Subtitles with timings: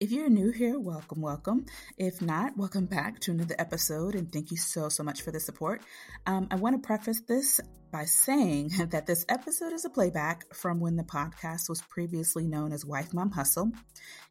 [0.00, 1.66] If you're new here, welcome, welcome.
[1.96, 5.40] If not, welcome back to another episode, and thank you so, so much for the
[5.40, 5.82] support.
[6.24, 7.58] Um, I want to preface this
[7.90, 12.70] by saying that this episode is a playback from when the podcast was previously known
[12.70, 13.72] as Wife Mom Hustle.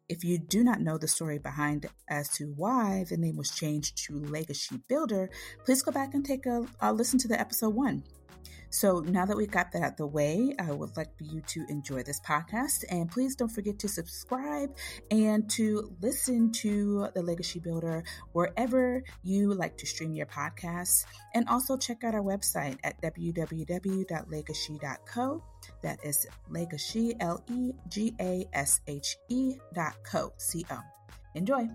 [0.08, 3.98] If you do not know the story behind as to why the name was changed
[4.06, 5.28] to Legacy Builder,
[5.66, 8.04] please go back and take a, a listen to the episode one.
[8.70, 11.64] So now that we've got that out the way, I would like for you to
[11.68, 12.84] enjoy this podcast.
[12.90, 14.76] And please don't forget to subscribe
[15.10, 21.06] and to listen to The Legacy Builder wherever you like to stream your podcasts.
[21.34, 24.04] And also check out our website at www.legacy.co.
[25.82, 30.32] That is Legacy, L E G A S H E dot co.
[30.36, 30.80] C O.
[31.34, 31.68] Enjoy.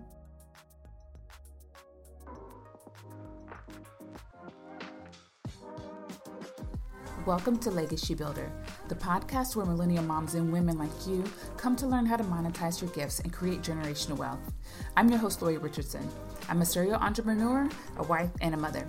[7.26, 8.52] Welcome to Legacy Builder,
[8.88, 11.24] the podcast where millennial moms and women like you
[11.56, 14.52] come to learn how to monetize your gifts and create generational wealth.
[14.94, 16.06] I'm your host, Lori Richardson.
[16.50, 18.86] I'm a serial entrepreneur, a wife, and a mother.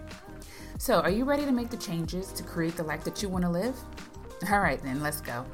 [0.79, 3.45] So, are you ready to make the changes to create the life that you want
[3.45, 3.79] to live?
[4.51, 5.45] All right, then, let's go.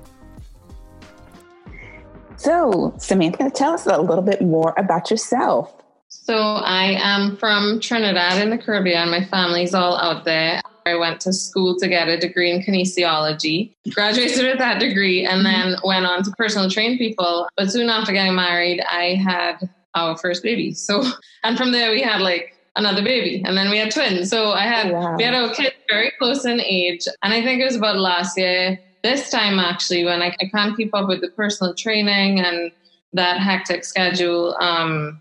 [2.37, 5.71] So, Samantha, tell us a little bit more about yourself.
[6.07, 9.11] So, I am from Trinidad in the Caribbean.
[9.11, 10.63] My family's all out there.
[10.85, 15.45] I went to school to get a degree in kinesiology, graduated with that degree, and
[15.45, 15.71] mm-hmm.
[15.71, 17.47] then went on to personal train people.
[17.55, 20.73] But soon after getting married, I had our first baby.
[20.73, 21.03] So,
[21.43, 24.29] and from there, we had like another baby, and then we had twins.
[24.29, 25.15] So, I had, wow.
[25.17, 27.07] we had our kids very close in age.
[27.21, 30.77] And I think it was about last year, this time actually, when I, I can't
[30.77, 32.71] keep up with the personal training and
[33.13, 35.19] that hectic schedule, um,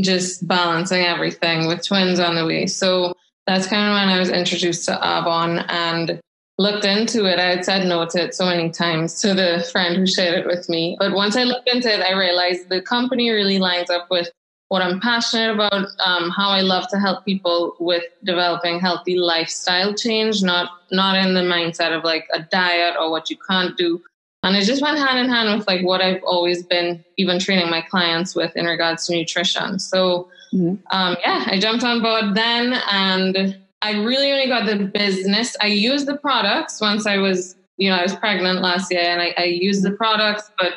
[0.00, 2.66] just balancing everything with twins on the way.
[2.66, 3.14] So,
[3.48, 6.20] that's kind of when I was introduced to Arbonne and
[6.58, 7.38] looked into it.
[7.38, 10.46] I had said no to it so many times to the friend who shared it
[10.46, 10.96] with me.
[11.00, 14.28] But once I looked into it, I realized the company really lines up with
[14.68, 19.94] what I'm passionate about, um, how I love to help people with developing healthy lifestyle
[19.94, 24.02] change, not not in the mindset of like a diet or what you can't do.
[24.42, 27.70] And it just went hand in hand with like what I've always been even training
[27.70, 29.78] my clients with in regards to nutrition.
[29.78, 30.76] So Mm-hmm.
[30.90, 35.56] Um, yeah, I jumped on board then and I really only got the business.
[35.60, 39.20] I used the products once I was, you know, I was pregnant last year and
[39.20, 40.72] I, I used the products, but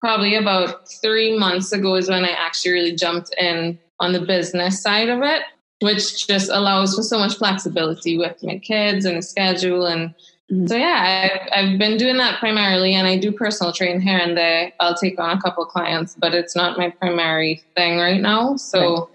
[0.00, 4.82] probably about three months ago is when I actually really jumped in on the business
[4.82, 5.42] side of it,
[5.80, 10.14] which just allows for so much flexibility with my kids and the schedule and
[10.50, 10.66] Mm-hmm.
[10.66, 14.36] So yeah, I've, I've, been doing that primarily, and I do personal train here and
[14.36, 14.72] there.
[14.80, 18.56] I'll take on a couple clients, but it's not my primary thing right now.
[18.56, 19.08] So right.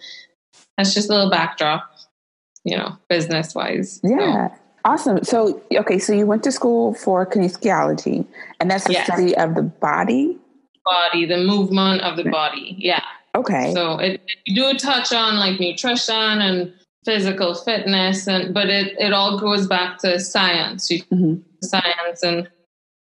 [0.77, 1.89] that's just a little backdrop,
[2.63, 3.99] you know, business wise.
[4.03, 4.49] Yeah.
[4.49, 4.55] So.
[4.85, 5.23] Awesome.
[5.23, 8.25] So, okay, so you went to school for kinesiology,
[8.61, 9.05] and that's the yes.
[9.05, 10.37] study of the body?
[10.85, 12.75] Body, the movement of the body.
[12.79, 13.03] Yeah.
[13.35, 13.73] Okay.
[13.73, 16.73] So, it, you do touch on like nutrition and
[17.07, 21.35] physical fitness and but it, it all goes back to science mm-hmm.
[21.63, 22.49] science and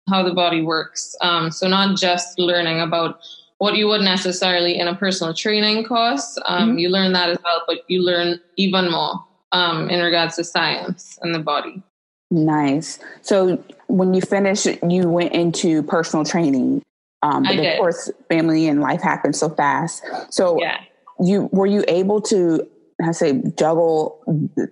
[0.09, 3.19] how the body works um, so not just learning about
[3.59, 6.79] what you would necessarily in a personal training course um, mm-hmm.
[6.79, 9.15] you learn that as well but you learn even more
[9.51, 11.83] um, in regards to science and the body
[12.31, 16.81] nice so when you finished you went into personal training
[17.23, 17.79] um, but I of did.
[17.79, 20.79] course family and life happened so fast so yeah.
[21.19, 22.69] you were you able to
[23.03, 24.23] I say juggle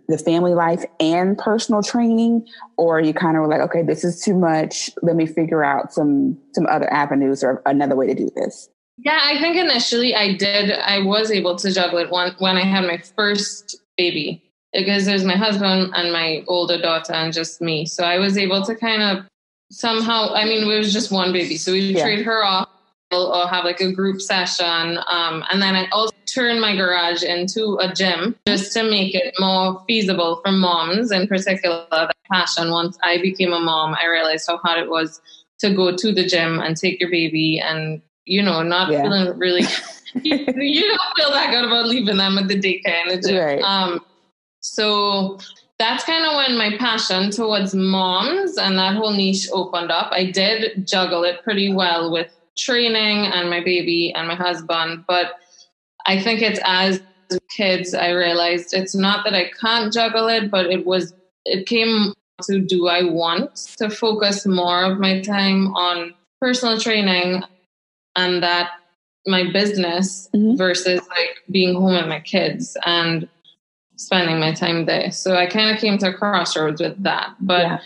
[0.08, 2.46] the family life and personal training,
[2.78, 4.90] or you kind of were like, okay, this is too much.
[5.02, 8.70] Let me figure out some some other avenues or another way to do this.
[8.98, 10.70] Yeah, I think initially I did.
[10.70, 14.42] I was able to juggle it when when I had my first baby
[14.72, 17.84] because there's my husband and my older daughter and just me.
[17.84, 19.26] So I was able to kind of
[19.70, 20.32] somehow.
[20.32, 22.02] I mean, it was just one baby, so we yeah.
[22.02, 22.68] trade her off
[23.16, 24.98] or have like a group session.
[25.10, 29.34] Um, and then I also turn my garage into a gym just to make it
[29.38, 31.86] more feasible for moms in particular.
[31.90, 32.70] That passion.
[32.70, 35.20] Once I became a mom, I realized how hard it was
[35.60, 39.02] to go to the gym and take your baby and, you know, not yeah.
[39.02, 39.62] feeling really,
[40.22, 43.44] you, you, don't feel that good about leaving them at the daycare and the gym.
[43.44, 43.62] Right.
[43.62, 44.04] Um,
[44.60, 45.38] so
[45.78, 50.12] that's kind of when my passion towards moms and that whole niche opened up.
[50.12, 55.04] I did juggle it pretty well with training and my baby and my husband.
[55.06, 55.32] But
[56.06, 57.00] I think it's as
[57.50, 61.14] kids, I realized it's not that I can't juggle it, but it was,
[61.44, 62.12] it came
[62.42, 67.42] to do I want to focus more of my time on personal training
[68.16, 68.72] and that
[69.26, 70.56] my business mm-hmm.
[70.56, 73.28] versus like being home with my kids and
[73.96, 75.10] spending my time there.
[75.12, 77.34] So I kind of came to a crossroads with that.
[77.40, 77.78] But yeah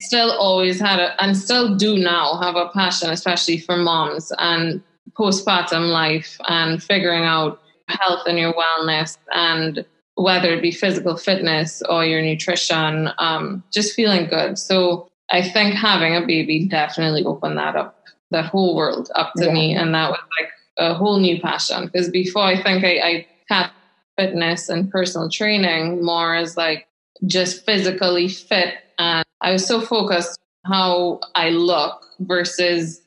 [0.00, 4.82] still always had a, and still do now have a passion, especially for moms and
[5.12, 9.84] postpartum life and figuring out health and your wellness and
[10.16, 14.58] whether it be physical fitness or your nutrition, um, just feeling good.
[14.58, 19.46] So I think having a baby definitely opened that up, that whole world up to
[19.46, 19.52] yeah.
[19.52, 19.74] me.
[19.74, 21.84] And that was like a whole new passion.
[21.84, 23.70] Because before I think I, I had
[24.18, 26.88] fitness and personal training more as like
[27.26, 28.74] just physically fit.
[28.98, 33.00] And I was so focused how I look versus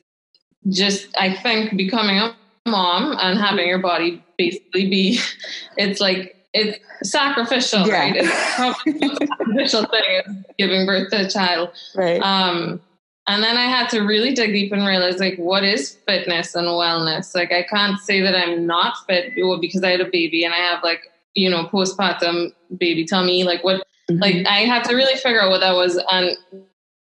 [0.68, 2.36] just, I think, becoming a
[2.66, 5.20] mom and having your body basically be,
[5.76, 6.78] it's like, it's
[7.08, 7.94] sacrificial, yeah.
[7.94, 8.16] right?
[8.16, 11.70] It's probably the sacrificial thing giving birth to a child.
[11.94, 12.20] Right.
[12.20, 12.80] Um,
[13.26, 16.66] and then I had to really dig deep and realize like what is fitness and
[16.66, 17.34] wellness.
[17.34, 20.56] Like I can't say that I'm not fit because I had a baby and I
[20.56, 21.02] have like,
[21.34, 23.44] you know, postpartum baby tummy.
[23.44, 24.22] Like what mm-hmm.
[24.22, 26.36] like I had to really figure out what that was and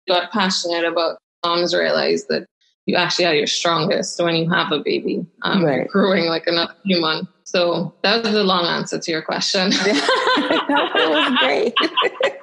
[0.08, 2.46] got passionate about moms realize that
[2.86, 5.26] you actually are your strongest when you have a baby.
[5.44, 5.88] Um, right.
[5.88, 7.28] growing like another human.
[7.44, 9.70] So that was a long answer to your question.
[9.72, 11.74] that was great.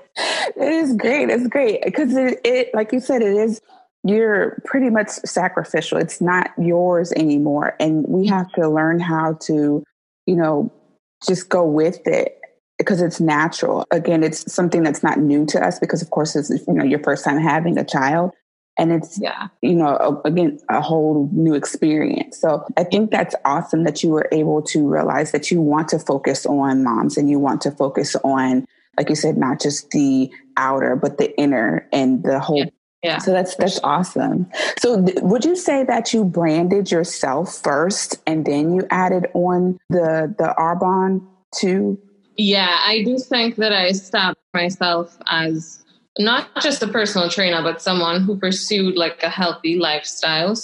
[0.57, 1.29] it is great.
[1.31, 3.61] It's great because it, it, like you said, it is.
[4.03, 5.99] You're pretty much sacrificial.
[5.99, 9.85] It's not yours anymore, and we have to learn how to,
[10.25, 10.73] you know,
[11.27, 12.40] just go with it
[12.81, 13.87] because it's natural.
[13.91, 17.03] Again, it's something that's not new to us because, of course, it's you know your
[17.03, 18.33] first time having a child
[18.81, 23.35] and it's yeah you know a, again a whole new experience so i think that's
[23.45, 27.29] awesome that you were able to realize that you want to focus on moms and
[27.29, 28.67] you want to focus on
[28.97, 32.67] like you said not just the outer but the inner and the whole yeah.
[33.03, 33.87] Yeah, so that's that's sure.
[33.87, 34.47] awesome.
[34.79, 39.79] So th- would you say that you branded yourself first and then you added on
[39.89, 41.99] the the Arbonne too?
[42.37, 45.85] Yeah, I do think that I stopped myself as
[46.19, 50.55] not just a personal trainer, but someone who pursued like a healthy lifestyle.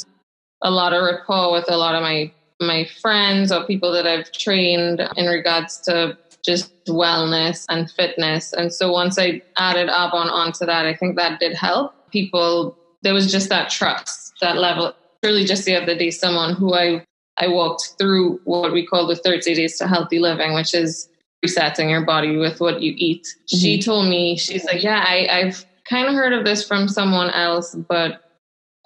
[0.63, 4.33] A lot of rapport with a lot of my my friends or people that I've
[4.33, 8.53] trained in regards to just wellness and fitness.
[8.55, 12.79] And so once I added Arbonne onto that, I think that did help people.
[13.03, 14.95] There was just that trust, that level.
[15.23, 17.05] Really, just the other day, someone who I
[17.39, 21.09] I walked through what we call the 30 days to healthy living, which is
[21.43, 23.25] resetting your body with what you eat.
[23.25, 23.57] Mm-hmm.
[23.57, 27.31] She told me, she's like, yeah, I, I've kind of heard of this from someone
[27.31, 28.23] else, but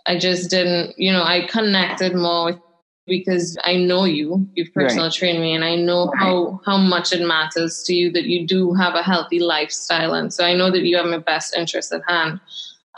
[0.06, 2.58] I just didn't, you know, I connected more with
[3.06, 5.12] because I know you, you've personally right.
[5.12, 6.22] trained me and I know right.
[6.22, 10.14] how, how much it matters to you that you do have a healthy lifestyle.
[10.14, 12.40] And so I know that you have my best interest at hand.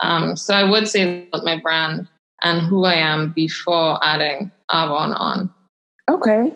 [0.01, 2.07] Um, so I would say about my brand
[2.43, 5.53] and who I am before adding Arbonne on.
[6.09, 6.53] Okay.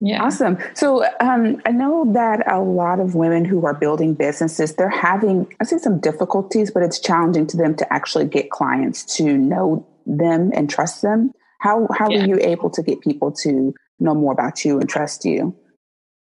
[0.00, 0.22] Yeah.
[0.22, 0.58] Awesome.
[0.74, 5.52] So um, I know that a lot of women who are building businesses, they're having,
[5.60, 9.86] I see some difficulties, but it's challenging to them to actually get clients to know
[10.06, 11.32] them and trust them.
[11.60, 12.22] How, how yeah.
[12.22, 15.56] are you able to get people to know more about you and trust you?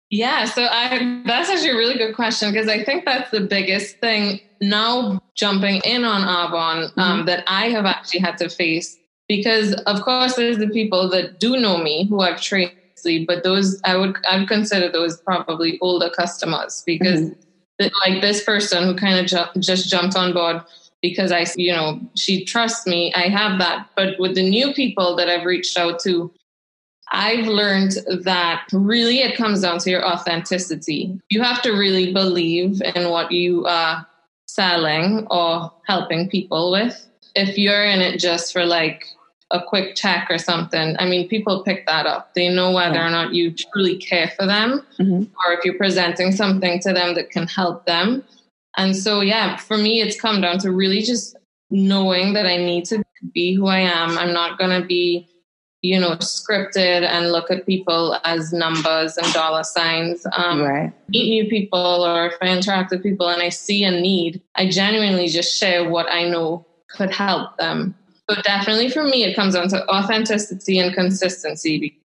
[0.10, 3.98] Yeah, so I that's actually a really good question because I think that's the biggest
[3.98, 7.25] thing now jumping in on Arbonne um, mm-hmm.
[7.25, 8.95] that I have actually had to face
[9.28, 12.71] because of course there's the people that do know me who I've trained
[13.25, 17.88] but those I would I would consider those probably older customers because mm-hmm.
[18.06, 20.62] like this person who kind of ju- just jumped on board
[21.02, 23.13] because I you know she trusts me.
[23.13, 26.31] I have that, but with the new people that I've reached out to,
[27.12, 27.94] I've learned
[28.24, 31.19] that really it comes down to your authenticity.
[31.30, 34.06] You have to really believe in what you are
[34.47, 37.07] selling or helping people with.
[37.35, 39.06] If you're in it just for like
[39.52, 42.33] a quick check or something, I mean, people pick that up.
[42.33, 43.07] They know whether yeah.
[43.07, 45.23] or not you truly care for them mm-hmm.
[45.23, 48.23] or if you're presenting something to them that can help them.
[48.78, 51.37] And so, yeah, for me, it's come down to really just
[51.69, 54.18] knowing that I need to be who I am.
[54.18, 55.28] I'm not going to be,
[55.81, 60.25] you know, scripted and look at people as numbers and dollar signs.
[60.35, 60.92] Um, right.
[61.07, 64.69] Meet new people or if I interact with people and I see a need, I
[64.69, 67.95] genuinely just share what I know could help them
[68.30, 72.00] so definitely for me, it comes down to authenticity and consistency.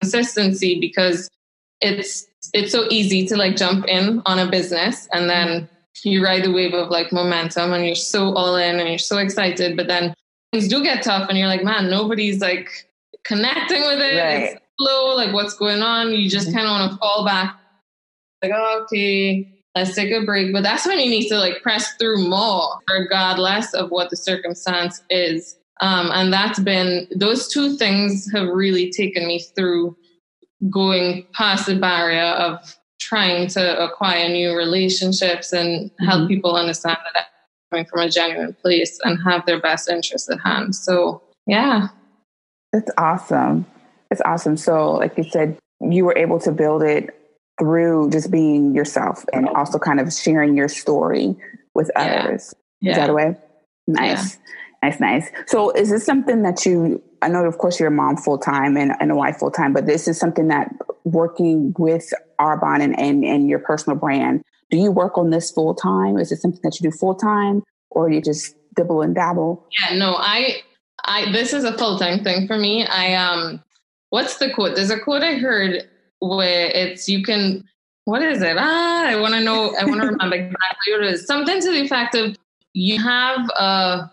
[0.00, 1.28] Consistency because
[1.80, 5.68] it's it's so easy to like jump in on a business and then
[6.02, 9.18] you ride the wave of like momentum and you're so all in and you're so
[9.18, 10.14] excited, but then
[10.52, 12.88] things do get tough and you're like, man, nobody's like
[13.24, 14.18] connecting with it.
[14.18, 14.52] Right.
[14.54, 16.12] It's slow, like what's going on?
[16.12, 16.56] You just mm-hmm.
[16.56, 17.56] kind of want to fall back.
[18.42, 20.52] Like, oh, okay, let's take a break.
[20.52, 25.02] But that's when you need to like press through more, regardless of what the circumstance
[25.10, 25.56] is.
[25.80, 29.96] Um, and that's been those two things have really taken me through
[30.70, 36.28] going past the barrier of trying to acquire new relationships and help mm-hmm.
[36.28, 37.24] people understand that I'm
[37.70, 40.76] coming from a genuine place and have their best interests at hand.
[40.76, 41.88] So yeah.
[42.72, 43.66] That's awesome.
[44.08, 44.56] That's awesome.
[44.56, 47.10] So, like you said, you were able to build it
[47.58, 51.36] through just being yourself and also kind of sharing your story
[51.74, 52.22] with yeah.
[52.24, 52.54] others.
[52.80, 52.92] Yeah.
[52.92, 53.36] Is that a way?
[53.86, 54.34] Nice.
[54.34, 54.42] Yeah.
[54.82, 55.30] Nice, nice.
[55.46, 58.76] So is this something that you I know of course you're a mom full time
[58.76, 62.98] and, and a wife full time, but this is something that working with Arbonne and,
[62.98, 66.18] and, and your personal brand, do you work on this full time?
[66.18, 69.64] Is it something that you do full time or you just dibble and dabble?
[69.80, 70.62] Yeah, no, I
[71.04, 72.84] I this is a full time thing for me.
[72.84, 73.62] I um
[74.10, 74.74] what's the quote?
[74.74, 75.88] There's a quote I heard
[76.22, 77.64] where it's you can
[78.04, 78.56] what is it?
[78.58, 79.74] Ah, I want to know.
[79.80, 81.26] I want to remember exactly what it is.
[81.26, 82.36] Something to the effect of
[82.72, 84.10] you have a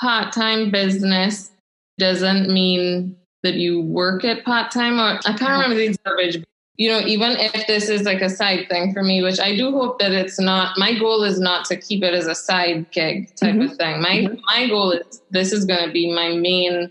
[0.00, 1.50] part time business
[1.98, 4.98] doesn't mean that you work at part time.
[4.98, 6.44] Or I can't remember the exact verbiage.
[6.76, 9.70] You know, even if this is like a side thing for me, which I do
[9.70, 10.76] hope that it's not.
[10.76, 13.70] My goal is not to keep it as a side gig type mm-hmm.
[13.70, 14.02] of thing.
[14.02, 14.40] My mm-hmm.
[14.44, 16.90] my goal is this is going to be my main,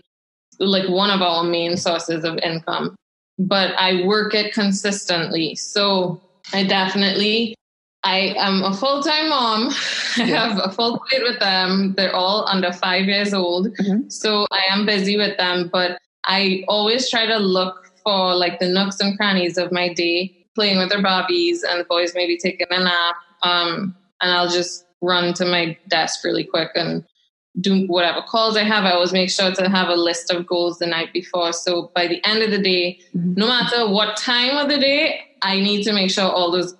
[0.58, 2.96] like one of our main sources of income
[3.38, 5.54] but I work it consistently.
[5.54, 6.20] So
[6.52, 7.54] I definitely,
[8.04, 9.68] I am a full time mom.
[10.16, 11.94] I have a full plate with them.
[11.96, 13.68] They're all under five years old.
[13.68, 14.08] Mm-hmm.
[14.08, 18.68] So I am busy with them, but I always try to look for like the
[18.68, 22.66] nooks and crannies of my day, playing with their Barbies and the boys maybe taking
[22.70, 23.16] a nap.
[23.42, 27.04] Um, and I'll just run to my desk really quick and
[27.60, 28.84] do whatever calls I have.
[28.84, 31.52] I always make sure to have a list of goals the night before.
[31.52, 33.34] So by the end of the day, mm-hmm.
[33.34, 36.76] no matter what time of the day, I need to make sure all those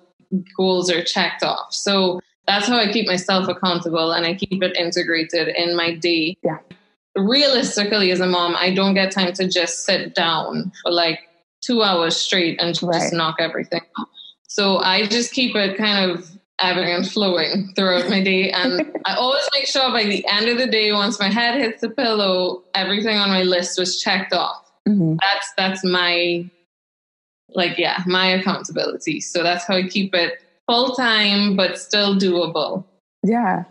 [0.55, 1.73] goals are checked off.
[1.73, 6.37] So that's how I keep myself accountable and I keep it integrated in my day.
[6.43, 6.59] Yeah.
[7.15, 11.19] Realistically, as a mom, I don't get time to just sit down for like
[11.61, 13.01] two hours straight and right.
[13.01, 14.09] just knock everything off.
[14.47, 18.51] So I just keep it kind of ebbing and flowing throughout my day.
[18.51, 21.81] And I always make sure by the end of the day, once my head hits
[21.81, 24.63] the pillow, everything on my list was checked off.
[24.87, 25.15] Mm-hmm.
[25.21, 26.49] That's that's my
[27.49, 29.21] like yeah, my accountability.
[29.21, 32.85] So that's how I keep it full time but still doable.
[33.23, 33.63] Yeah.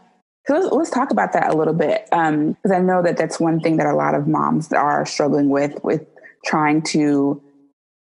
[0.46, 3.40] So let's, let's talk about that a little bit because um, I know that that's
[3.40, 6.06] one thing that a lot of moms are struggling with with
[6.44, 7.42] trying to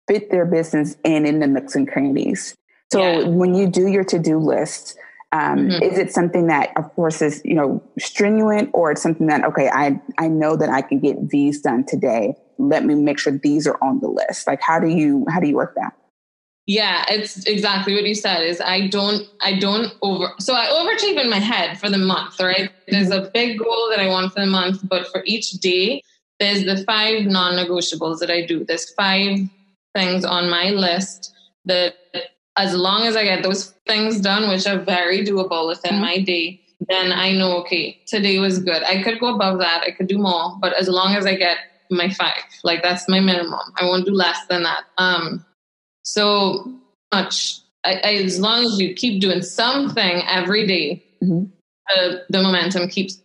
[0.06, 2.54] fit their business in in the nooks and crannies.
[2.90, 3.28] So yeah.
[3.28, 4.96] when you do your to do list,
[5.32, 5.82] um, mm-hmm.
[5.82, 9.68] is it something that, of course, is you know stringent, or it's something that okay,
[9.68, 12.34] I I know that I can get these done today.
[12.58, 14.46] Let me make sure these are on the list.
[14.46, 15.94] Like, how do you how do you work that?
[16.66, 18.42] Yeah, it's exactly what you said.
[18.42, 22.40] Is I don't I don't over so I overachieve in my head for the month,
[22.40, 22.70] right?
[22.88, 26.02] There's a big goal that I want for the month, but for each day,
[26.40, 28.64] there's the five non-negotiables that I do.
[28.64, 29.38] There's five
[29.94, 31.94] things on my list that
[32.58, 36.00] as long as I get those things done, which are very doable within mm-hmm.
[36.00, 38.82] my day, then I know, okay, today was good.
[38.82, 41.58] I could go above that, I could do more, but as long as I get
[41.90, 43.60] my five, like that's my minimum.
[43.76, 44.84] I won't do less than that.
[44.98, 45.46] Um,
[46.02, 46.72] so
[47.12, 51.44] much, I, I, as long as you keep doing something every day, mm-hmm.
[51.88, 53.20] the, the momentum keeps.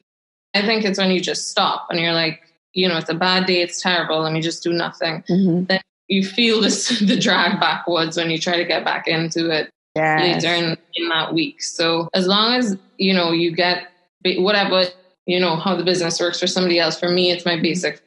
[0.54, 2.40] I think it's when you just stop and you're like,
[2.74, 5.24] you know, it's a bad day, it's terrible, let me just do nothing.
[5.30, 5.66] Mm-hmm.
[5.66, 9.70] Then you feel this the drag backwards when you try to get back into it
[9.96, 10.44] yes.
[10.44, 11.62] later in, in that week.
[11.62, 13.88] So as long as you know you get
[14.38, 14.86] whatever
[15.26, 17.00] you know how the business works for somebody else.
[17.00, 18.02] For me, it's my basic.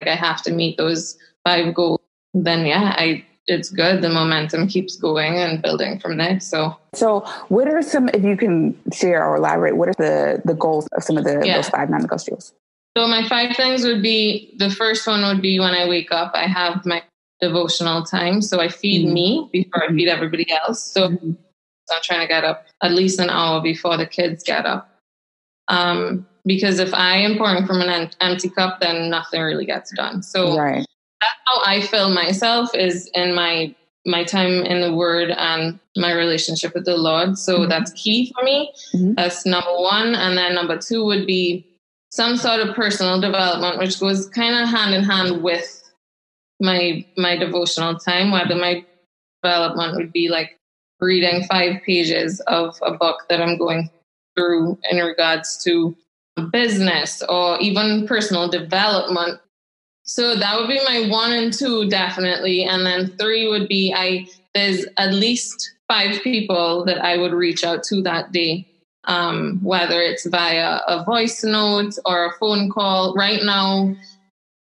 [0.00, 2.00] Like I have to meet those five goals.
[2.32, 4.02] Then yeah, I it's good.
[4.02, 6.40] The momentum keeps going and building from there.
[6.40, 8.08] So, so what are some?
[8.08, 11.42] If you can share or elaborate, what are the the goals of some of the
[11.44, 11.56] yeah.
[11.56, 12.52] those five non-negotiables?
[12.96, 16.32] So my five things would be the first one would be when I wake up,
[16.34, 17.02] I have my
[17.40, 18.40] devotional time.
[18.40, 19.14] So I feed mm-hmm.
[19.14, 20.82] me before I feed everybody else.
[20.82, 21.32] So, mm-hmm.
[21.92, 24.88] I'm trying to get up at least an hour before the kids get up.
[25.68, 30.22] Um, because if I am pouring from an empty cup, then nothing really gets done.
[30.22, 30.86] So right.
[31.20, 33.74] that's how I fill myself is in my
[34.06, 37.38] my time in the Word and my relationship with the Lord.
[37.38, 37.70] So mm-hmm.
[37.70, 38.72] that's key for me.
[38.94, 39.14] Mm-hmm.
[39.14, 41.66] That's number one, and then number two would be
[42.14, 45.82] some sort of personal development, which goes kind of hand in hand with
[46.60, 48.30] my my devotional time.
[48.30, 48.84] Whether my
[49.42, 50.56] development would be like
[51.00, 53.90] reading five pages of a book that I'm going
[54.36, 55.96] through in regards to
[56.52, 59.40] business or even personal development.
[60.04, 64.28] So that would be my one and two definitely, and then three would be I.
[64.54, 68.68] There's at least five people that I would reach out to that day
[69.06, 73.14] um, whether it's via a voice note or a phone call.
[73.14, 73.94] Right now,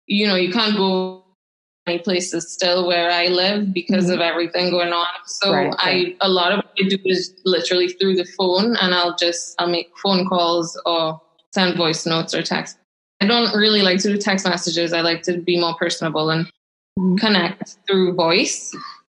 [0.05, 1.23] you know, you can't go
[1.85, 4.15] many places still where I live because mm-hmm.
[4.15, 5.07] of everything going on.
[5.25, 5.77] So right, right.
[5.79, 9.55] I a lot of what I do is literally through the phone and I'll just
[9.59, 11.21] I'll make phone calls or
[11.53, 12.77] send voice notes or text
[13.21, 14.93] I don't really like to do text messages.
[14.93, 16.45] I like to be more personable and
[16.99, 17.15] mm-hmm.
[17.15, 18.75] connect through voice.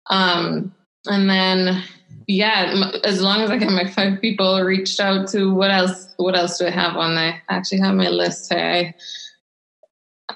[0.10, 0.74] Um,
[1.06, 1.84] and then,
[2.28, 6.14] yeah, as long as I get my five people reached out to, what else?
[6.18, 7.42] What else do I have on there?
[7.50, 8.94] I actually have my list here.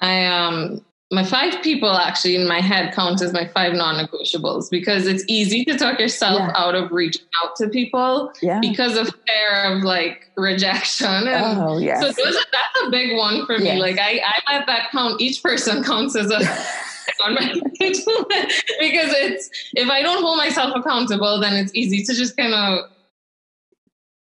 [0.02, 5.06] I um my five people actually in my head count as my five non-negotiables because
[5.06, 6.52] it's easy to talk yourself yeah.
[6.56, 8.58] out of reaching out to people yeah.
[8.60, 11.28] because of fear of like rejection.
[11.28, 12.00] And oh, yes.
[12.00, 13.66] So those, that's a big one for me.
[13.66, 13.80] Yes.
[13.80, 15.20] Like I, I let that count.
[15.20, 16.40] Each person counts as a
[17.24, 22.36] on my because it's if I don't hold myself accountable, then it's easy to just
[22.36, 22.90] kind of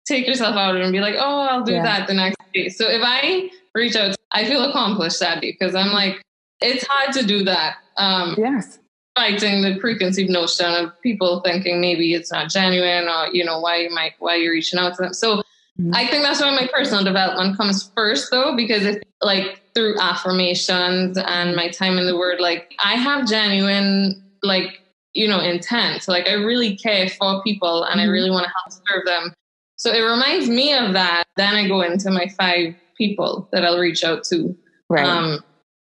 [0.05, 1.83] take yourself out and be like, oh, I'll do yeah.
[1.83, 2.69] that the next day.
[2.69, 6.21] So if I reach out, I feel accomplished, sadly, because I'm like,
[6.61, 7.77] it's hard to do that.
[7.97, 8.79] Um, yes.
[9.15, 13.77] Fighting the preconceived notion of people thinking maybe it's not genuine or, you know, why
[13.77, 15.13] you might, why you're reaching out to them.
[15.13, 15.95] So mm-hmm.
[15.95, 21.17] I think that's why my personal development comes first though, because it's like through affirmations
[21.17, 24.81] and my time in the word, like I have genuine, like,
[25.13, 26.03] you know, intent.
[26.03, 28.09] so, Like I really care for people and mm-hmm.
[28.09, 29.33] I really want to help serve them.
[29.77, 31.25] So it reminds me of that.
[31.35, 34.57] Then I go into my five people that I'll reach out to.
[34.89, 35.05] Right.
[35.05, 35.43] Um,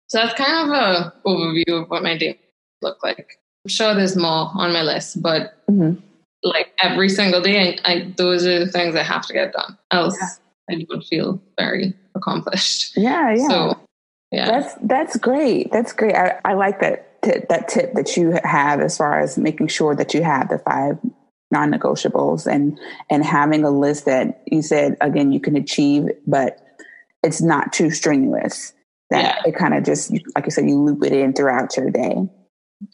[0.07, 2.39] so that's kind of a overview of what my day
[2.81, 3.39] look like.
[3.65, 5.99] I'm sure there's more on my list, but mm-hmm.
[6.43, 9.77] like every single day, I, I, those are the things I have to get done.
[9.89, 10.75] Else, yeah.
[10.75, 12.93] I would feel very accomplished.
[12.97, 13.47] Yeah, yeah.
[13.47, 13.79] So,
[14.31, 15.71] yeah, that's that's great.
[15.71, 16.15] That's great.
[16.15, 19.95] I, I like that t- that tip that you have as far as making sure
[19.95, 20.97] that you have the five
[21.51, 26.59] non-negotiables and and having a list that you said again you can achieve, but
[27.23, 28.73] it's not too strenuous
[29.11, 29.49] that yeah.
[29.49, 32.15] it kind of just like you said you loop it in throughout your day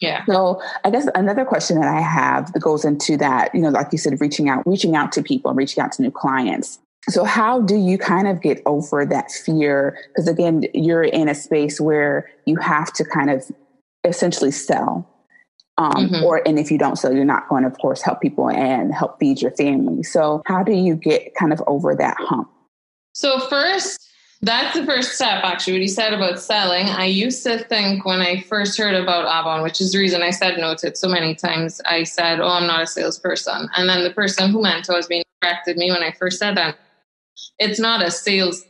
[0.00, 3.70] yeah so i guess another question that i have that goes into that you know
[3.70, 7.24] like you said reaching out reaching out to people reaching out to new clients so
[7.24, 11.80] how do you kind of get over that fear because again you're in a space
[11.80, 13.44] where you have to kind of
[14.04, 15.08] essentially sell
[15.78, 16.24] um, mm-hmm.
[16.24, 18.94] or and if you don't sell you're not going to of course help people and
[18.94, 22.50] help feed your family so how do you get kind of over that hump
[23.12, 24.08] so first
[24.40, 26.86] that's the first step, actually, what you said about selling.
[26.86, 30.30] I used to think when I first heard about Arbonne, which is the reason I
[30.30, 33.68] said no to it so many times, I said, Oh, I'm not a salesperson.
[33.76, 36.78] And then the person who mentors me corrected me when I first said that.
[37.58, 38.64] It's not a sales,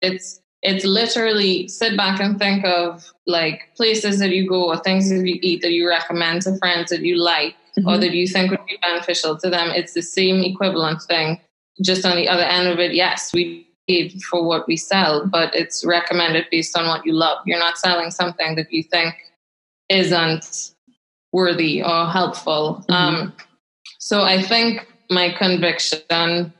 [0.00, 5.08] it's it's literally sit back and think of like places that you go or things
[5.08, 7.88] that you eat that you recommend to friends that you like mm-hmm.
[7.88, 9.70] or that you think would be beneficial to them.
[9.70, 11.40] It's the same equivalent thing.
[11.82, 15.54] Just on the other end of it, yes, we paid for what we sell, but
[15.54, 17.38] it's recommended based on what you love.
[17.46, 19.14] You're not selling something that you think
[19.88, 20.72] isn't
[21.32, 22.84] worthy or helpful.
[22.88, 22.92] Mm-hmm.
[22.92, 23.32] Um,
[23.98, 26.52] so I think my conviction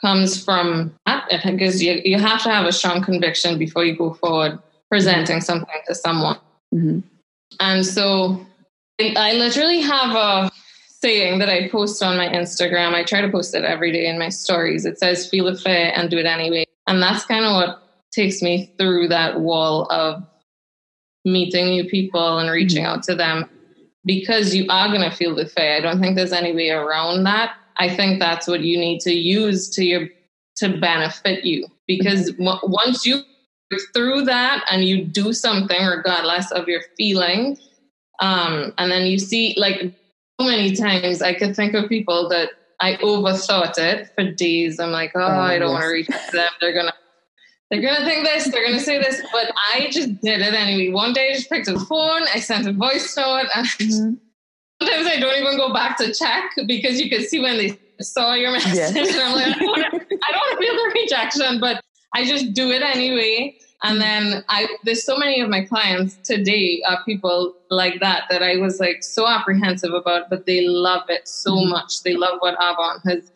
[0.00, 4.14] comes from that because you, you have to have a strong conviction before you go
[4.14, 4.58] forward
[4.90, 6.38] presenting something to someone.
[6.74, 7.00] Mm-hmm.
[7.60, 8.44] And so
[9.00, 10.50] I literally have a
[11.00, 12.94] saying that I post on my Instagram.
[12.94, 14.84] I try to post it every day in my stories.
[14.84, 16.64] It says, feel it fair and do it anyway.
[16.86, 20.24] And that's kind of what takes me through that wall of
[21.24, 23.48] meeting new people and reaching out to them
[24.04, 25.76] because you are going to feel the fair.
[25.76, 27.54] I don't think there's any way around that.
[27.78, 30.08] I think that's what you need to use to your
[30.56, 33.22] to benefit you because w- once you
[33.94, 37.56] through that and you do something regardless of your feeling
[38.20, 39.94] um, and then you see like
[40.40, 44.78] so many times I could think of people that I overthought it for days.
[44.78, 45.74] I'm like, oh, oh I don't yes.
[45.74, 46.50] want to reach them.
[46.60, 46.94] They're gonna
[47.70, 50.92] they're gonna think this, they're gonna say this, but I just did it anyway.
[50.92, 54.14] One day I just picked up the phone, I sent a voice note, and mm-hmm.
[54.80, 58.34] Sometimes I don't even go back to check because you can see when they saw
[58.34, 58.74] your message.
[58.74, 58.94] Yes.
[58.94, 61.82] And I'm like, I don't want to feel the rejection, but
[62.14, 63.58] I just do it anyway.
[63.82, 68.42] And then I, there's so many of my clients today are people like that that
[68.42, 71.70] I was like so apprehensive about, but they love it so mm-hmm.
[71.70, 72.02] much.
[72.02, 73.30] They love what Arbonne has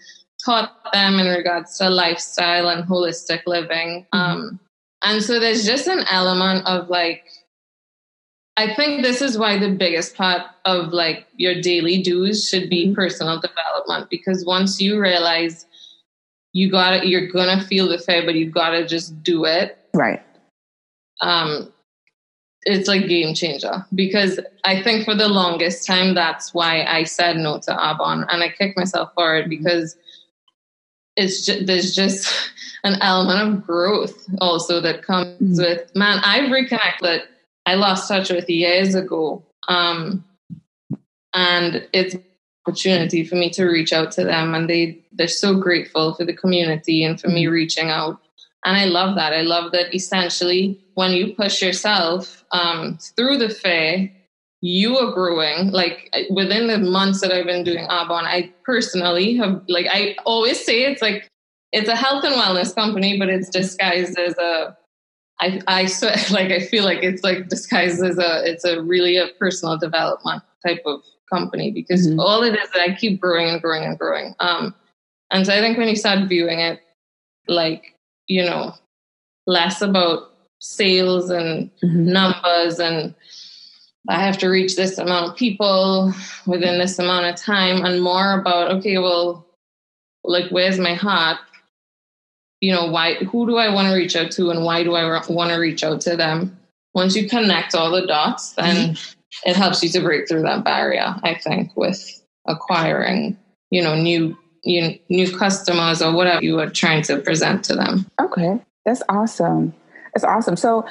[0.44, 4.06] taught them in regards to lifestyle and holistic living.
[4.12, 4.18] Mm-hmm.
[4.18, 4.60] Um,
[5.02, 7.24] and so there's just an element of like,
[8.56, 12.86] I think this is why the biggest part of like your daily dues should be
[12.86, 12.94] mm-hmm.
[12.94, 15.66] personal development because once you realize
[16.52, 19.78] you got it, you're gonna feel the fear, but you gotta just do it.
[19.94, 20.22] Right
[21.22, 21.72] um,
[22.64, 27.36] it's like game changer because I think for the longest time that's why I said
[27.36, 29.96] no to Arbonne and I kicked myself for it because
[31.16, 32.32] it's just, there's just
[32.84, 35.56] an element of growth also that comes mm-hmm.
[35.56, 37.22] with man I've reconnected
[37.66, 40.24] I lost touch with years ago um,
[41.34, 42.16] and it's
[42.66, 46.32] opportunity for me to reach out to them and they they're so grateful for the
[46.32, 47.34] community and for mm-hmm.
[47.34, 48.20] me reaching out
[48.64, 53.48] and I love that I love that essentially when you push yourself um, through the
[53.48, 54.10] fair,
[54.60, 55.70] you are growing.
[55.70, 60.64] Like within the months that I've been doing Arbonne, I personally have like I always
[60.64, 61.28] say it's like
[61.72, 64.76] it's a health and wellness company, but it's disguised as a
[65.40, 65.82] I I
[66.30, 70.42] like I feel like it's like disguised as a it's a really a personal development
[70.66, 71.00] type of
[71.32, 72.20] company because mm-hmm.
[72.20, 74.34] all it is that I keep growing and growing and growing.
[74.40, 74.74] Um,
[75.30, 76.80] and so I think when you start viewing it
[77.48, 77.96] like
[78.28, 78.74] you know
[79.46, 82.12] less about sales and mm-hmm.
[82.12, 83.14] numbers and
[84.08, 86.12] I have to reach this amount of people
[86.46, 89.46] within this amount of time and more about okay well
[90.24, 91.38] like where's my heart
[92.62, 95.04] you know why who do i want to reach out to and why do i
[95.28, 96.58] want to reach out to them?
[96.94, 99.50] Once you connect all the dots then mm-hmm.
[99.50, 103.36] it helps you to break through that barrier i think with acquiring
[103.70, 108.06] you know new you, new customers or whatever you are trying to present to them.
[108.20, 109.74] Okay that's awesome.
[110.14, 110.56] That's awesome.
[110.56, 110.84] So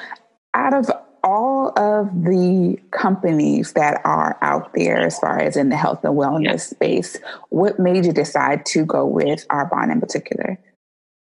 [0.53, 0.89] out of
[1.23, 6.15] all of the companies that are out there as far as in the health and
[6.15, 6.57] wellness yeah.
[6.57, 7.17] space
[7.49, 10.57] what made you decide to go with arbonne in particular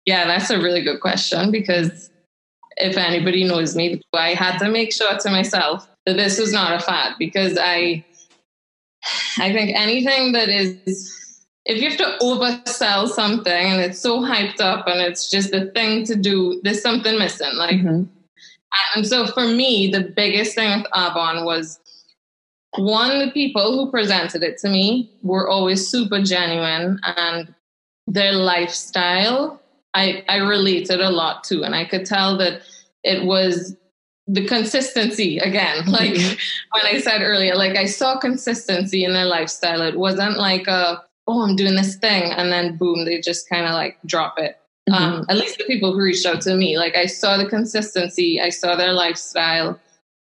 [0.08, 2.10] yeah, that's a really good question because
[2.78, 6.74] if anybody knows me, I had to make sure to myself that this was not
[6.74, 8.06] a fad because I
[9.38, 14.62] I think anything that is if you have to oversell something and it's so hyped
[14.62, 17.56] up and it's just the thing to do, there's something missing.
[17.56, 18.04] Like mm-hmm.
[18.96, 21.82] and so for me, the biggest thing with Arbonne was
[22.78, 27.54] one, the people who presented it to me were always super genuine and
[28.08, 29.62] their lifestyle
[29.98, 31.64] I, I related a lot to.
[31.64, 32.62] And I could tell that
[33.04, 33.76] it was
[34.28, 35.86] the consistency again.
[35.88, 36.14] Like
[36.72, 39.82] when I said earlier, like I saw consistency in their lifestyle.
[39.82, 42.32] It wasn't like a, oh, I'm doing this thing.
[42.32, 44.58] And then boom, they just kind of like drop it.
[44.88, 45.04] Mm-hmm.
[45.04, 48.40] Um, at least the people who reached out to me, like I saw the consistency,
[48.40, 49.80] I saw their lifestyle,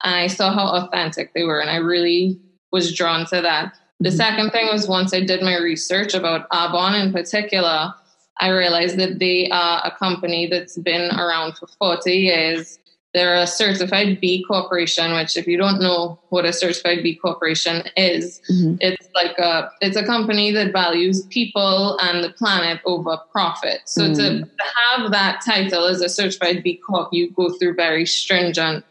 [0.03, 1.59] and I saw how authentic they were.
[1.59, 2.39] And I really
[2.71, 3.73] was drawn to that.
[3.99, 4.17] The mm-hmm.
[4.17, 7.93] second thing was once I did my research about Arbonne in particular,
[8.39, 12.79] I realized that they are a company that's been around for 40 years.
[13.13, 17.83] They're a certified B corporation, which if you don't know what a certified B corporation
[17.95, 18.75] is, mm-hmm.
[18.79, 23.81] it's like a it's a company that values people and the planet over profit.
[23.85, 24.13] So mm-hmm.
[24.13, 28.85] to, to, have that title as a certified B corp, you go through very stringent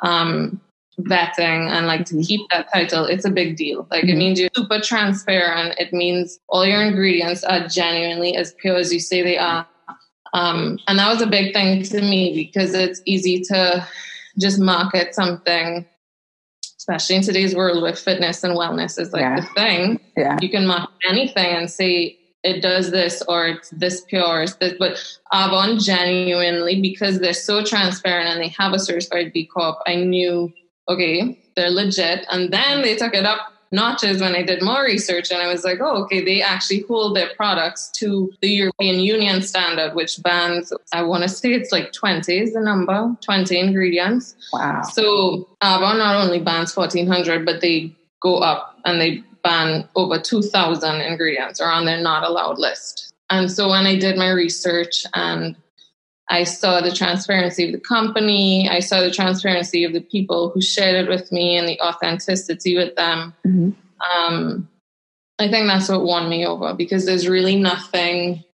[0.00, 0.60] um,
[1.00, 2.22] vetting and like to mm-hmm.
[2.22, 3.86] keep that title, it's a big deal.
[3.90, 4.18] Like it mm-hmm.
[4.18, 5.78] means you're super transparent.
[5.78, 9.66] It means all your ingredients are genuinely as pure as you say they are.
[10.34, 13.86] Um, and that was a big thing to me because it's easy to
[14.38, 15.86] just market something,
[16.76, 19.40] especially in today's world where fitness and wellness is like yeah.
[19.40, 20.00] the thing.
[20.16, 20.36] Yeah.
[20.40, 24.74] You can market anything and say it does this or it's this pure it's this.
[24.78, 29.96] But Arbonne genuinely, because they're so transparent and they have a certified B Corp, I
[29.96, 30.52] knew
[30.88, 32.26] okay, they're legit.
[32.30, 35.64] And then they took it up notches when I did more research and I was
[35.64, 40.72] like, oh, okay, they actually hold their products to the European Union standard, which bans,
[40.92, 44.34] I want to say it's like 20 is the number, 20 ingredients.
[44.52, 44.82] Wow.
[44.82, 51.00] So Arbonne not only bans 1400, but they go up and they ban over 2000
[51.00, 53.12] ingredients or on their not allowed list.
[53.30, 55.54] And so when I did my research and
[56.30, 58.68] I saw the transparency of the company.
[58.68, 62.76] I saw the transparency of the people who shared it with me and the authenticity
[62.76, 63.34] with them.
[63.46, 63.70] Mm-hmm.
[64.10, 64.68] Um,
[65.38, 68.44] I think that's what won me over because there's really nothing.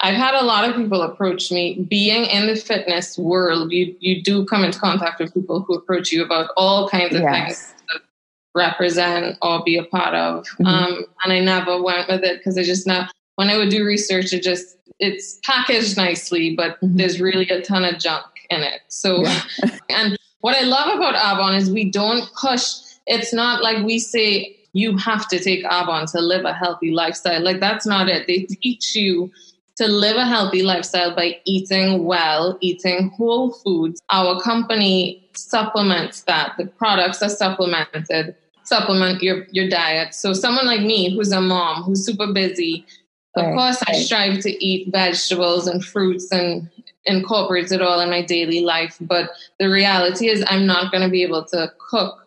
[0.00, 1.86] I've had a lot of people approach me.
[1.90, 6.12] Being in the fitness world, you you do come into contact with people who approach
[6.12, 7.32] you about all kinds of yes.
[7.32, 8.00] things to
[8.54, 10.46] represent or be a part of.
[10.46, 10.66] Mm-hmm.
[10.66, 13.84] Um, and I never went with it because I just not when I would do
[13.84, 16.96] research, it just it's packaged nicely, but mm-hmm.
[16.96, 18.82] there's really a ton of junk in it.
[18.88, 19.42] So, yeah.
[19.88, 22.74] and what I love about Arbonne is we don't push.
[23.06, 27.42] It's not like we say you have to take Arbonne to live a healthy lifestyle.
[27.42, 28.26] Like that's not it.
[28.26, 29.30] They teach you
[29.76, 34.00] to live a healthy lifestyle by eating well, eating whole foods.
[34.10, 36.54] Our company supplements that.
[36.58, 38.34] The products are supplemented,
[38.64, 40.14] supplement your, your diet.
[40.14, 42.84] So someone like me who's a mom, who's super busy,
[43.36, 43.54] of right.
[43.54, 46.68] course, I strive to eat vegetables and fruits and
[47.04, 48.96] incorporate it all in my daily life.
[49.00, 52.26] But the reality is, I'm not going to be able to cook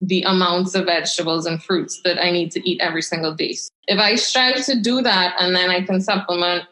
[0.00, 3.56] the amounts of vegetables and fruits that I need to eat every single day.
[3.86, 6.64] If I strive to do that and then I can supplement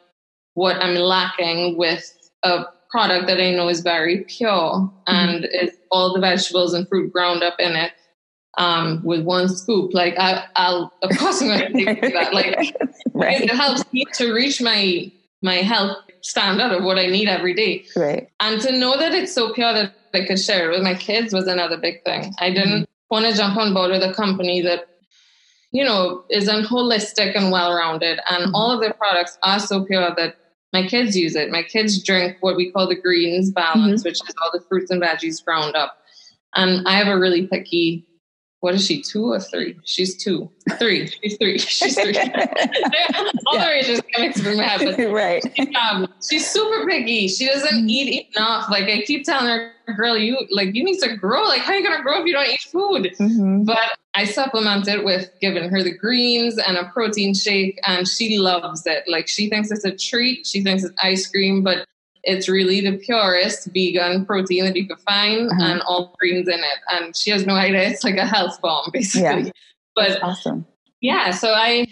[0.54, 4.94] what I'm lacking with a product that I know is very pure mm-hmm.
[5.06, 7.92] and is all the vegetables and fruit ground up in it,
[8.56, 9.92] um, with one scoop.
[9.92, 12.32] Like I, will of course I'm going to take that.
[12.32, 12.74] Like
[13.14, 13.40] right.
[13.40, 17.84] it helps me to reach my my health standard of what I need every day.
[17.96, 18.28] Right.
[18.40, 21.32] And to know that it's so pure that I could share it with my kids
[21.32, 22.32] was another big thing.
[22.38, 23.14] I didn't mm-hmm.
[23.14, 24.88] want to jump on board with a company that,
[25.70, 28.20] you know, isn't holistic and well rounded.
[28.28, 28.54] And mm-hmm.
[28.54, 30.36] all of their products are so pure that
[30.72, 31.50] my kids use it.
[31.50, 34.08] My kids drink what we call the greens balance, mm-hmm.
[34.08, 35.98] which is all the fruits and veggies ground up.
[36.54, 38.07] And I have a really picky
[38.60, 39.78] what is she, two or three?
[39.84, 40.50] She's two.
[40.78, 41.06] Three.
[41.06, 41.58] She's three.
[41.58, 42.16] She's three.
[43.46, 43.82] All yeah.
[43.82, 44.96] the in my head.
[44.96, 45.44] But right.
[45.54, 47.28] She, um, she's super picky.
[47.28, 47.88] She doesn't mm-hmm.
[47.88, 48.68] eat enough.
[48.68, 51.44] Like I keep telling her, girl, you like you need to grow.
[51.44, 53.14] Like how are you gonna grow if you don't eat food?
[53.18, 53.64] Mm-hmm.
[53.64, 58.38] But I supplement it with giving her the greens and a protein shake, and she
[58.38, 59.04] loves it.
[59.06, 60.46] Like she thinks it's a treat.
[60.46, 61.86] She thinks it's ice cream, but
[62.24, 65.62] it's really the purest vegan protein that you can find uh-huh.
[65.62, 66.78] and all greens in it.
[66.90, 67.88] And she has no idea.
[67.88, 69.44] It's like a health bomb, basically.
[69.44, 69.50] Yeah.
[69.94, 70.66] But That's awesome.
[71.00, 71.30] Yeah.
[71.30, 71.86] So I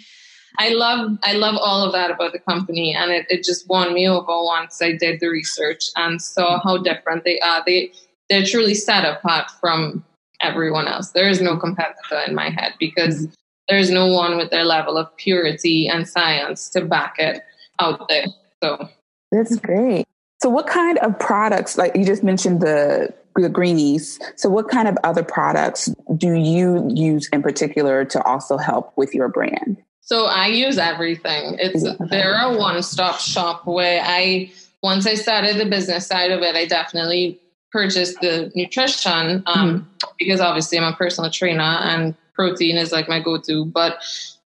[0.59, 3.93] I love I love all of that about the company and it, it just won
[3.93, 7.63] me over once I did the research and saw how different they are.
[7.67, 7.93] They
[8.29, 10.05] they're truly set apart from
[10.41, 11.11] everyone else.
[11.11, 13.29] There is no competitor in my head because
[13.69, 17.43] there's no one with their level of purity and science to back it
[17.79, 18.27] out there.
[18.63, 18.89] So
[19.31, 20.07] that's great.
[20.47, 24.87] So, what kind of products, like you just mentioned the, the greenies, so what kind
[24.87, 29.77] of other products do you use in particular to also help with your brand?
[30.03, 31.57] So, I use everything.
[31.59, 34.53] It's they're a one stop shop where I,
[34.85, 37.41] once I started the business side of it, I definitely
[37.73, 40.09] purchased the nutrition um, mm-hmm.
[40.17, 43.65] because obviously I'm a personal trainer and protein is like my go to.
[43.65, 44.01] But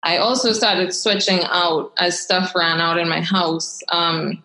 [0.04, 3.82] I also started switching out as stuff ran out in my house.
[3.90, 4.42] Um,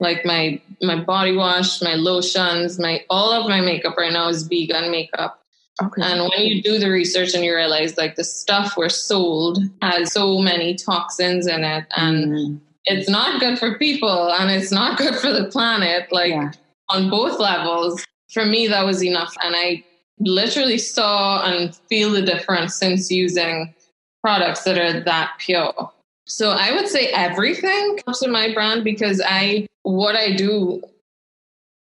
[0.00, 4.46] like my my body wash, my lotions, my all of my makeup right now is
[4.46, 5.42] vegan makeup.
[5.82, 6.02] Okay.
[6.02, 10.12] And when you do the research and you realize like the stuff we're sold has
[10.12, 12.60] so many toxins in it and mm.
[12.84, 16.50] it's not good for people and it's not good for the planet, like yeah.
[16.88, 18.04] on both levels.
[18.32, 19.34] For me, that was enough.
[19.42, 19.84] And I
[20.18, 23.74] literally saw and feel the difference since using
[24.22, 25.92] products that are that pure.
[26.28, 30.82] So I would say everything comes to my brand because I what I do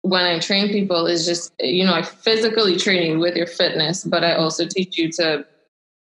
[0.02, 4.06] when I train people is just, you know, I physically train you with your fitness,
[4.06, 5.46] but I also teach you to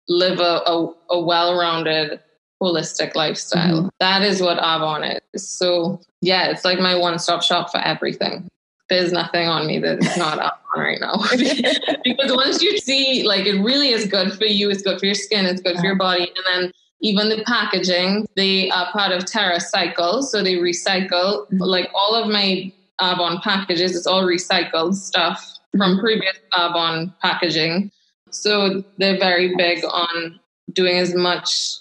[0.09, 2.19] live a, a, a well rounded,
[2.61, 3.77] holistic lifestyle.
[3.77, 3.87] Mm-hmm.
[3.99, 5.49] That is what Arbonne is.
[5.49, 8.49] So, yeah, it's like my one stop shop for everything.
[8.89, 11.15] There's nothing on me that's not up on right now.
[12.03, 15.15] because once you see, like, it really is good for you, it's good for your
[15.15, 16.31] skin, it's good for your body.
[16.35, 16.71] And then
[17.05, 20.23] even the packaging, they are part of TerraCycle.
[20.23, 21.59] So they recycle, mm-hmm.
[21.59, 27.91] like all of my Arbonne packages, it's all recycled stuff from previous Arbonne packaging.
[28.31, 30.39] So they're very big on
[30.73, 31.75] doing as much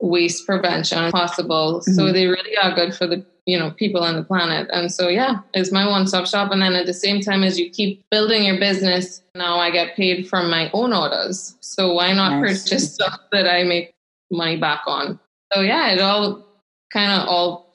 [0.00, 1.80] waste prevention as possible.
[1.80, 1.94] Mm-hmm.
[1.94, 4.68] So they really are good for the you know people on the planet.
[4.72, 6.52] And so yeah, it's my one stop shop.
[6.52, 9.96] And then at the same time as you keep building your business, now I get
[9.96, 11.56] paid from my own orders.
[11.58, 12.62] So why not nice.
[12.62, 13.92] purchase stuff that I make
[14.32, 15.20] money back on.
[15.52, 16.46] So yeah, it all
[16.92, 17.72] kind of all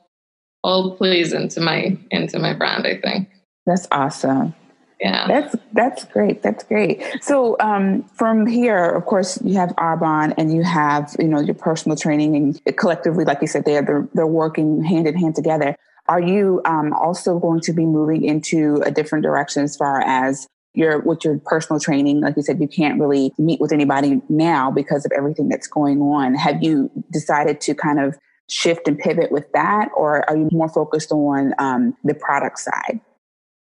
[0.63, 2.85] all plays into my into my brand.
[2.85, 3.29] I think
[3.65, 4.53] that's awesome.
[4.99, 6.41] Yeah, that's that's great.
[6.41, 7.03] That's great.
[7.21, 11.53] So um, from here, of course, you have Arbonne and you have you know your
[11.53, 15.75] personal training and collectively, like you said, they're they're, they're working hand in hand together.
[16.09, 20.47] Are you um, also going to be moving into a different direction as far as
[20.73, 24.69] your with your personal training like you said you can't really meet with anybody now
[24.69, 26.35] because of everything that's going on.
[26.35, 28.15] Have you decided to kind of
[28.49, 32.99] shift and pivot with that or are you more focused on um, the product side?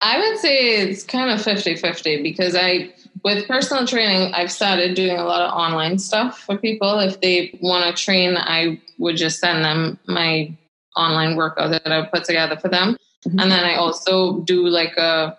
[0.01, 5.17] I would say it's kind of 50-50 because i with personal training i've started doing
[5.17, 6.99] a lot of online stuff for people.
[6.99, 10.55] If they want to train i would just send them my
[10.95, 12.97] online workout that i put together for them.
[13.27, 13.39] Mm-hmm.
[13.39, 15.37] and then i also do like a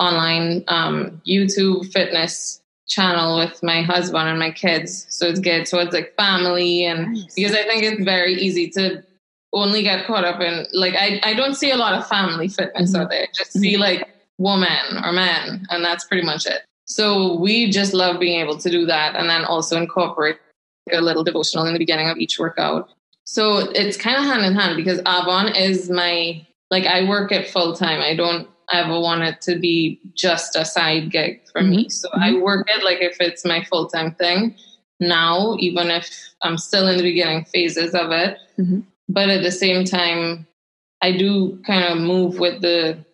[0.00, 5.06] online um, YouTube fitness channel with my husband and my kids.
[5.10, 7.34] So it's geared towards like family and nice.
[7.34, 9.04] because I think it's very easy to
[9.52, 12.92] only get caught up in like I, I don't see a lot of family fitness
[12.92, 13.02] mm-hmm.
[13.02, 13.22] out there.
[13.22, 13.82] I just see mm-hmm.
[13.82, 14.08] like
[14.38, 16.62] woman or man and that's pretty much it.
[16.86, 20.38] So we just love being able to do that and then also incorporate
[20.90, 22.88] a little devotional in the beginning of each workout.
[23.24, 27.48] So it's kind of hand in hand because Arbonne is my like I work it
[27.48, 28.00] full time.
[28.00, 31.70] I don't ever want it to be just a side gig for mm-hmm.
[31.70, 31.88] me.
[31.88, 32.22] So mm-hmm.
[32.22, 34.54] I work it like if it's my full time thing
[35.00, 36.08] now, even if
[36.42, 38.38] I'm still in the beginning phases of it.
[38.58, 38.80] Mm-hmm.
[39.08, 40.46] But at the same time,
[41.02, 43.04] I do kind of move with the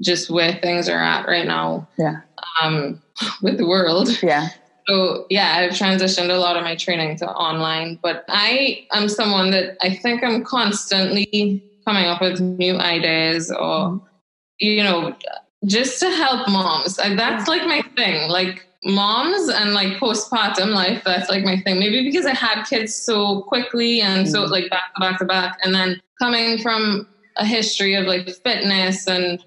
[0.00, 1.88] just where things are at right now.
[1.98, 2.20] Yeah.
[2.62, 3.02] Um,
[3.42, 4.22] with the world.
[4.22, 4.48] Yeah.
[4.88, 9.50] So yeah, I've transitioned a lot of my training to online, but I am someone
[9.50, 14.06] that I think I'm constantly coming up with new ideas or, mm-hmm.
[14.60, 15.16] You know,
[15.66, 16.96] just to help moms.
[16.96, 18.30] That's like my thing.
[18.30, 21.78] Like moms and like postpartum life, that's like my thing.
[21.78, 24.52] Maybe because I had kids so quickly and so mm-hmm.
[24.52, 25.58] like back to back to back.
[25.62, 29.42] And then coming from a history of like fitness and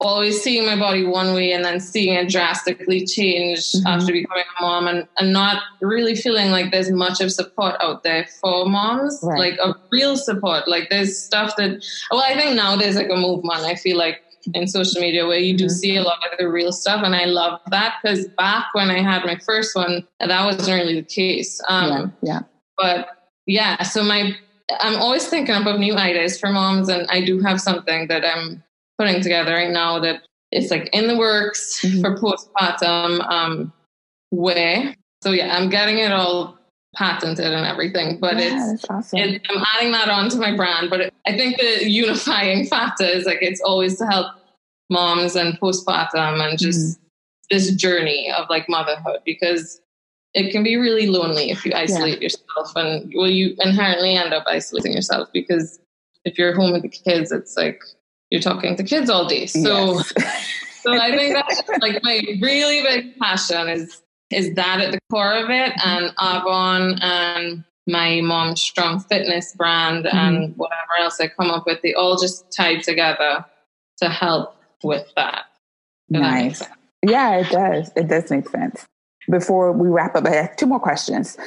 [0.00, 3.86] always seeing my body one way and then seeing it drastically change mm-hmm.
[3.86, 8.02] after becoming a mom and, and not really feeling like there's much of support out
[8.02, 9.38] there for moms right.
[9.38, 13.16] like a real support like there's stuff that well i think now there's like a
[13.16, 15.70] movement i feel like in social media where you do mm-hmm.
[15.70, 19.00] see a lot of the real stuff and i love that because back when i
[19.00, 22.40] had my first one that wasn't really the case um, yeah, yeah
[22.76, 24.32] but yeah so my
[24.80, 28.62] i'm always thinking about new ideas for moms and i do have something that i'm
[28.98, 30.22] putting together right now that
[30.54, 32.00] it's like in the works mm-hmm.
[32.00, 33.72] for postpartum um,
[34.30, 34.96] way.
[35.22, 36.58] So yeah, I'm getting it all
[36.94, 39.18] patented and everything, but yeah, it's, awesome.
[39.18, 40.90] it, I'm adding that onto my brand.
[40.90, 44.28] But it, I think the unifying factor is like it's always to help
[44.90, 47.04] moms and postpartum and just mm-hmm.
[47.50, 49.80] this journey of like motherhood because
[50.34, 52.24] it can be really lonely if you isolate yeah.
[52.24, 55.80] yourself and well you inherently end up isolating yourself because
[56.24, 57.80] if you're home with the kids it's like
[58.34, 59.46] you're talking to kids all day.
[59.46, 60.12] So, yes.
[60.82, 64.02] so I think that's like my really big passion is
[64.34, 70.04] is that at the core of it, and Arbonne and my mom's strong fitness brand
[70.04, 70.16] mm-hmm.
[70.16, 73.44] and whatever else I come up with, they all just tied together
[73.98, 75.44] to help with that.
[76.08, 76.60] Nice.
[76.60, 77.92] That yeah, it does.
[77.96, 78.86] It does make sense.
[79.30, 81.38] Before we wrap up, I have two more questions.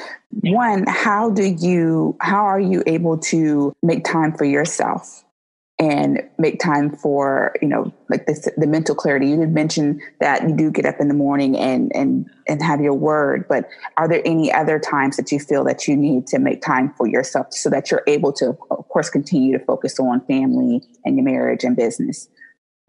[0.42, 5.24] One, how do you how are you able to make time for yourself?
[5.78, 10.42] And make time for you know like this, the mental clarity you did mention that
[10.48, 14.08] you do get up in the morning and and and have your word but are
[14.08, 17.46] there any other times that you feel that you need to make time for yourself
[17.50, 21.64] so that you're able to of course continue to focus on family and your marriage
[21.64, 22.28] and business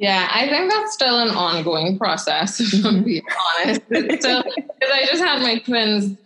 [0.01, 3.03] yeah, I think that's still an ongoing process, if I'm mm-hmm.
[3.03, 3.21] being
[3.57, 3.81] honest.
[3.89, 4.25] because
[4.81, 6.17] I just had my twins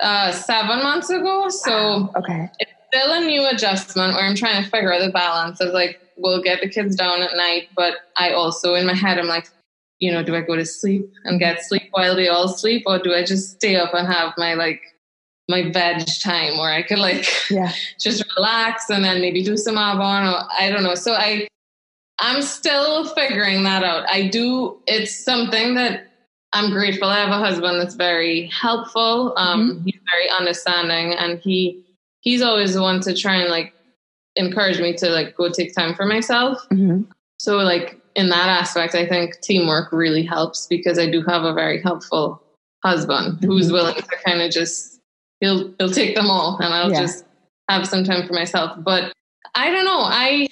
[0.00, 1.48] uh, seven months ago.
[1.48, 2.48] So okay.
[2.60, 6.00] it's still a new adjustment where I'm trying to figure out the balance of like,
[6.16, 9.48] we'll get the kids down at night, but I also in my head I'm like,
[9.98, 12.98] you know, do I go to sleep and get sleep while they all sleep, or
[12.98, 14.80] do I just stay up and have my like
[15.48, 17.72] my veg time where I could like yeah.
[17.98, 20.94] just relax and then maybe do some Arbonne or I don't know.
[20.94, 21.48] So I
[22.20, 24.04] I'm still figuring that out.
[24.08, 26.04] I do it's something that
[26.52, 27.08] I'm grateful.
[27.08, 29.34] I have a husband that's very helpful.
[29.36, 29.84] Um, mm-hmm.
[29.84, 31.82] he's very understanding and he
[32.28, 33.72] he's always the one to try and like
[34.36, 36.58] encourage me to like go take time for myself.
[36.70, 37.10] Mm-hmm.
[37.38, 41.54] So like in that aspect, I think teamwork really helps because I do have a
[41.54, 42.42] very helpful
[42.84, 43.46] husband mm-hmm.
[43.46, 45.00] who's willing to kind of just
[45.40, 47.00] he'll he'll take them all and I'll yeah.
[47.00, 47.24] just
[47.70, 48.76] have some time for myself.
[48.78, 49.10] But
[49.54, 50.02] I don't know.
[50.02, 50.48] I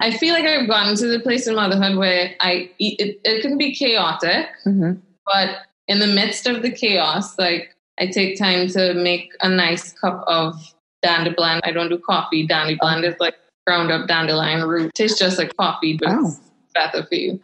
[0.00, 3.58] I feel like I've gotten to the place in motherhood where I it, it can
[3.58, 4.92] be chaotic, mm-hmm.
[5.26, 9.92] but in the midst of the chaos, like I take time to make a nice
[9.92, 10.73] cup of
[11.04, 11.60] dandy blend.
[11.64, 12.46] I don't do coffee.
[12.46, 13.36] Dandy blend is like
[13.66, 14.92] ground up dandelion root.
[14.94, 16.28] Tastes just like coffee, but oh.
[16.28, 16.40] it's
[16.74, 17.40] better for you.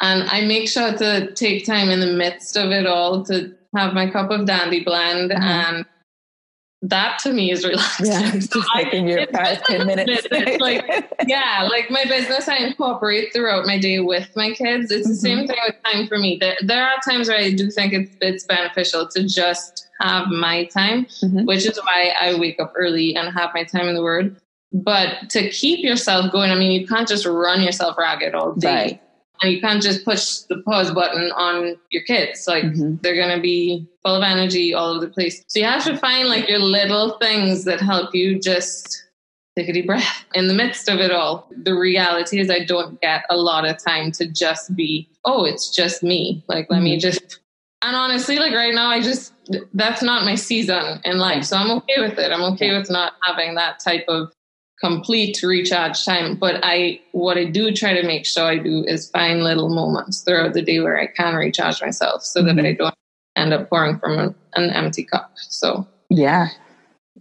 [0.00, 3.94] And I make sure to take time in the midst of it all to have
[3.94, 5.42] my cup of dandy blend mm-hmm.
[5.42, 5.86] and
[6.88, 8.06] that to me is relaxing.
[8.06, 10.26] Yeah, it's just taking you five, ten minutes.
[10.60, 14.90] like, yeah, like my business I incorporate throughout my day with my kids.
[14.90, 15.10] It's mm-hmm.
[15.10, 16.38] the same thing with time for me.
[16.40, 20.64] There, there are times where I do think it's, it's beneficial to just have my
[20.66, 21.44] time, mm-hmm.
[21.44, 24.36] which is why I wake up early and have my time in the Word.
[24.72, 28.68] But to keep yourself going, I mean, you can't just run yourself ragged all day.
[28.68, 29.02] Right
[29.42, 32.46] and you can't just push the pause button on your kids.
[32.46, 32.96] Like mm-hmm.
[33.02, 35.42] they're going to be full of energy all over the place.
[35.48, 39.04] So you have to find like your little things that help you just
[39.56, 40.24] take a deep breath.
[40.34, 43.82] In the midst of it all the reality is i don't get a lot of
[43.82, 46.44] time to just be oh it's just me.
[46.48, 46.84] Like let mm-hmm.
[46.84, 47.40] me just
[47.82, 49.32] and honestly like right now i just
[49.74, 51.44] that's not my season in life.
[51.44, 52.32] So i'm okay with it.
[52.32, 54.32] I'm okay with not having that type of
[54.80, 56.36] complete recharge time.
[56.36, 60.20] But I, what I do try to make sure I do is find little moments
[60.20, 62.56] throughout the day where I can recharge myself so mm-hmm.
[62.56, 62.94] that I don't
[63.36, 65.32] end up pouring from an, an empty cup.
[65.36, 66.48] So, yeah.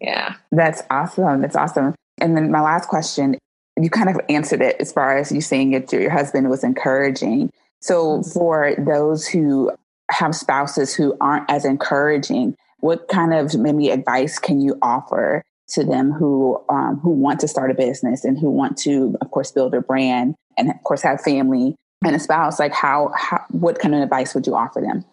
[0.02, 0.36] Yeah.
[0.52, 1.42] That's awesome.
[1.42, 1.96] That's awesome.
[2.20, 3.38] And then my last question,
[3.80, 7.52] you kind of answered it as far as you saying it your husband was encouraging.
[7.82, 8.30] So mm-hmm.
[8.30, 9.72] for those who
[10.12, 15.84] have spouses who aren't as encouraging, what kind of maybe advice can you offer to
[15.84, 19.52] them who um, who want to start a business and who want to, of course,
[19.52, 22.60] build their brand and of course have family and a spouse.
[22.60, 25.04] Like, how, how what kind of advice would you offer them?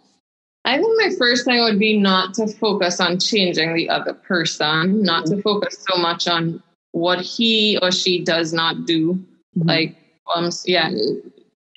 [0.65, 5.03] I think my first thing would be not to focus on changing the other person,
[5.03, 9.15] not to focus so much on what he or she does not do.
[9.57, 9.69] Mm-hmm.
[9.69, 9.97] Like,
[10.35, 10.91] um, yeah,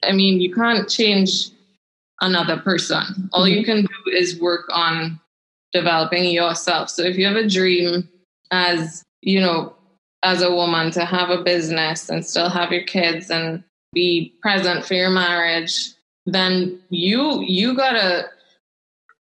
[0.03, 1.49] I mean, you can't change
[2.21, 3.29] another person.
[3.33, 3.57] All mm-hmm.
[3.57, 5.19] you can do is work on
[5.73, 6.89] developing yourself.
[6.89, 8.07] So if you have a dream
[8.55, 9.75] as, you know,
[10.23, 14.85] as a woman to have a business and still have your kids and be present
[14.85, 15.91] for your marriage,
[16.25, 18.25] then you you gotta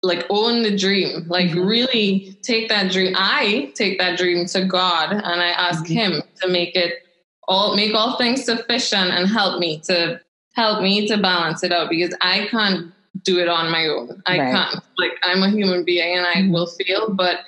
[0.03, 1.65] like own the dream like mm-hmm.
[1.65, 5.93] really take that dream i take that dream to god and i ask mm-hmm.
[5.93, 7.03] him to make it
[7.47, 10.20] all make all things sufficient and help me to
[10.53, 12.93] help me to balance it out because i can't
[13.24, 14.53] do it on my own i right.
[14.53, 16.53] can't like i'm a human being and i mm-hmm.
[16.53, 17.39] will feel but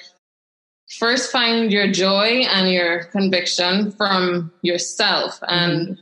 [0.98, 6.02] first find your joy and your conviction from yourself and mm-hmm.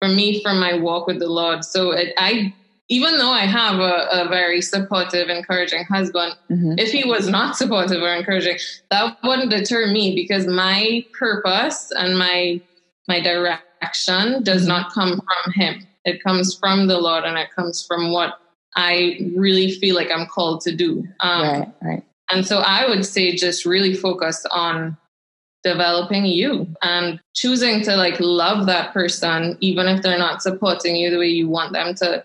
[0.00, 2.52] for me from my walk with the lord so it, i
[2.88, 6.74] even though I have a, a very supportive, encouraging husband, mm-hmm.
[6.78, 8.58] if he was not supportive or encouraging,
[8.90, 12.60] that wouldn't deter me because my purpose and my
[13.06, 14.68] my direction does mm-hmm.
[14.68, 15.86] not come from him.
[16.04, 18.38] It comes from the Lord and it comes from what
[18.76, 21.06] I really feel like I'm called to do.
[21.20, 22.04] Um, right, right.
[22.30, 24.96] And so I would say just really focus on
[25.64, 31.10] developing you and choosing to like love that person, even if they're not supporting you
[31.10, 32.24] the way you want them to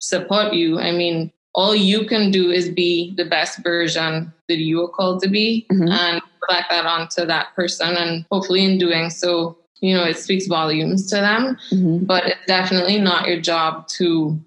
[0.00, 0.78] support you.
[0.78, 5.22] I mean, all you can do is be the best version that you are called
[5.22, 5.88] to be mm-hmm.
[5.88, 7.96] and reflect that onto that person.
[7.96, 11.56] And hopefully, in doing so, you know, it speaks volumes to them.
[11.70, 12.04] Mm-hmm.
[12.04, 14.38] But it's definitely not your job to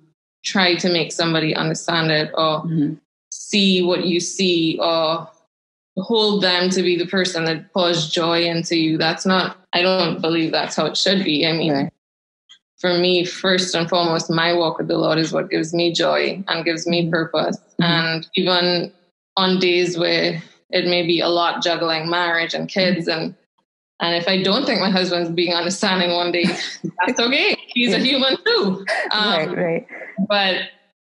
[0.46, 2.94] try to make somebody understand it or mm-hmm.
[3.50, 5.30] See what you see or
[5.98, 8.98] hold them to be the person that pours joy into you.
[8.98, 11.46] That's not, I don't believe that's how it should be.
[11.46, 11.94] I mean, right
[12.80, 16.44] for me, first and foremost, my walk with the Lord is what gives me joy
[16.48, 17.12] and gives me mm-hmm.
[17.12, 17.58] purpose.
[17.80, 17.84] Mm-hmm.
[17.84, 18.92] And even
[19.36, 23.22] on days where it may be a lot juggling marriage and kids mm-hmm.
[23.22, 23.36] and
[24.02, 26.46] and if I don't think my husband's being understanding one day,
[27.06, 27.58] that's okay.
[27.68, 28.86] He's a human too.
[29.12, 29.88] Um, right, right.
[30.30, 30.56] But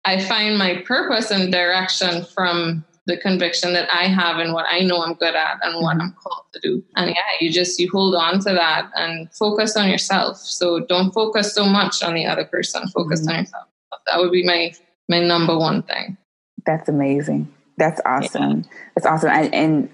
[0.06, 4.80] I find my purpose and direction from the conviction that I have and what I
[4.80, 6.02] know I'm good at and what mm-hmm.
[6.02, 6.84] I'm called to do.
[6.96, 10.38] And yeah, you just you hold on to that and focus on yourself.
[10.38, 12.86] So don't focus so much on the other person.
[12.88, 13.30] Focus mm-hmm.
[13.30, 13.68] on yourself.
[14.06, 14.72] That would be my
[15.08, 16.16] my number one thing.
[16.64, 17.52] That's amazing.
[17.78, 18.62] That's awesome.
[18.62, 18.70] Yeah.
[18.94, 19.30] That's awesome.
[19.30, 19.90] I, and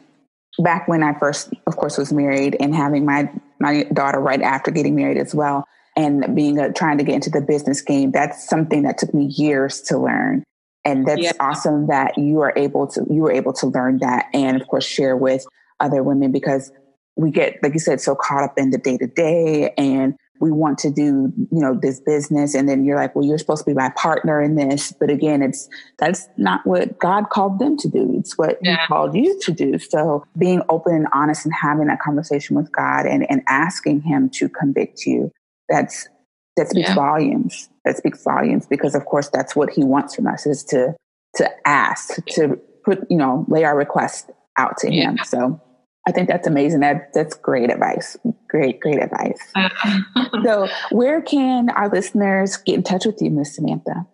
[0.58, 4.70] back when I first, of course, was married and having my my daughter right after
[4.70, 5.66] getting married as well,
[5.96, 9.26] and being a, trying to get into the business game, that's something that took me
[9.26, 10.44] years to learn.
[10.84, 11.32] And that's yeah.
[11.38, 14.84] awesome that you are able to you were able to learn that and of course
[14.84, 15.46] share with
[15.78, 16.72] other women because
[17.14, 20.50] we get like you said so caught up in the day to day and we
[20.50, 22.56] want to do you know this business.
[22.56, 24.92] And then you're like well you're supposed to be my partner in this.
[24.98, 25.68] But again it's
[25.98, 28.16] that's not what god called them to do.
[28.18, 28.80] It's what yeah.
[28.80, 29.78] he called you to do.
[29.78, 34.30] So being open and honest and having that conversation with god and, and asking him
[34.30, 35.30] to convict you
[35.68, 36.08] that's
[36.56, 36.94] that speaks yeah.
[36.94, 37.68] volumes.
[37.84, 40.94] That speaks volumes because, of course, that's what he wants from us is to
[41.36, 45.10] to ask, to put, you know, lay our request out to yeah.
[45.10, 45.18] him.
[45.24, 45.60] So
[46.06, 46.80] I think that's amazing.
[46.80, 48.16] That that's great advice.
[48.48, 49.38] Great, great advice.
[50.44, 54.06] so, where can our listeners get in touch with you, Miss Samantha?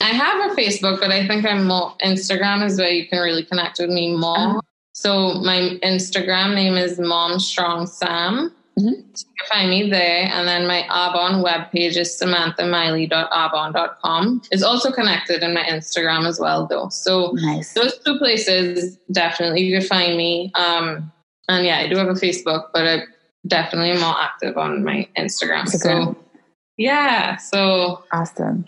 [0.00, 3.44] I have a Facebook, but I think I'm more Instagram is where you can really
[3.44, 4.38] connect with me more.
[4.38, 4.60] Uh-huh.
[4.92, 8.52] So my Instagram name is Mom Strong Sam.
[8.78, 9.00] Mm-hmm.
[9.14, 10.28] So you can find me there.
[10.32, 14.42] And then my Arbonne webpage is samanthamiley.arbonne.com.
[14.50, 16.90] It's also connected in my Instagram as well, though.
[16.90, 17.72] So nice.
[17.74, 20.52] those two places, definitely you can find me.
[20.54, 21.10] Um,
[21.48, 23.00] and yeah, I do have a Facebook, but I
[23.46, 25.68] definitely am more active on my Instagram.
[25.68, 26.16] So
[26.76, 28.66] yeah, so awesome.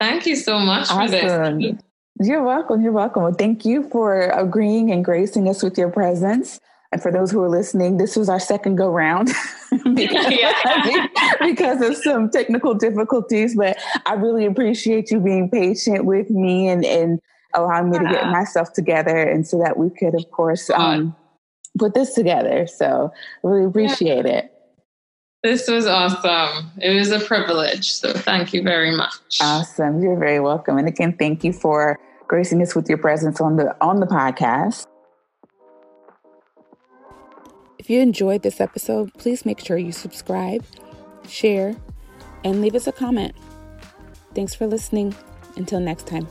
[0.00, 1.20] Thank you so much awesome.
[1.20, 1.74] for this.
[2.20, 2.82] You're welcome.
[2.82, 3.22] You're welcome.
[3.22, 6.60] Well, thank you for agreeing and gracing us with your presence.
[6.92, 9.30] And for those who are listening, this was our second go round
[9.94, 10.26] because,
[11.40, 13.56] because of some technical difficulties.
[13.56, 17.18] But I really appreciate you being patient with me and, and
[17.54, 21.16] allowing me to get myself together and so that we could, of course, um,
[21.78, 22.66] put this together.
[22.66, 23.10] So
[23.42, 24.38] really appreciate yeah.
[24.38, 24.52] it.
[25.42, 26.70] This was awesome.
[26.78, 27.90] It was a privilege.
[27.90, 29.14] So thank you very much.
[29.40, 30.00] Awesome.
[30.02, 30.76] You're very welcome.
[30.76, 34.86] And again, thank you for gracing us with your presence on the on the podcast.
[37.82, 40.64] If you enjoyed this episode, please make sure you subscribe,
[41.26, 41.74] share,
[42.44, 43.34] and leave us a comment.
[44.36, 45.16] Thanks for listening.
[45.56, 46.28] Until next time.